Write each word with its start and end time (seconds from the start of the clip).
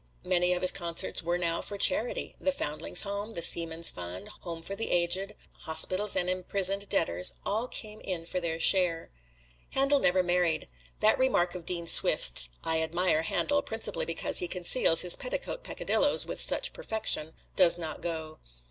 Many 0.25 0.53
of 0.53 0.63
his 0.63 0.71
concerts 0.71 1.21
were 1.21 1.37
now 1.37 1.61
for 1.61 1.77
charity 1.77 2.35
"The 2.39 2.51
Foundlings' 2.51 3.03
Home," 3.03 3.33
"The 3.33 3.43
Seamen's 3.43 3.91
Fund," 3.91 4.29
"Home 4.39 4.63
for 4.63 4.75
the 4.75 4.89
Aged," 4.89 5.35
hospitals 5.59 6.15
and 6.15 6.27
imprisoned 6.27 6.89
debtors 6.89 7.33
all 7.45 7.67
came 7.67 8.01
in 8.03 8.25
for 8.25 8.39
their 8.39 8.59
share. 8.59 9.11
Handel 9.73 9.99
never 9.99 10.23
married. 10.23 10.67
That 11.01 11.19
remark 11.19 11.53
of 11.53 11.65
Dean 11.67 11.85
Swift's, 11.85 12.49
"I 12.63 12.81
admire 12.81 13.21
Handel 13.21 13.61
principally 13.61 14.05
because 14.05 14.39
he 14.39 14.47
conceals 14.47 15.01
his 15.01 15.15
petticoat 15.15 15.63
peccadilloes 15.63 16.25
with 16.25 16.41
such 16.41 16.73
perfection," 16.73 17.33
does 17.55 17.77
not 17.77 18.01
go. 18.01 18.39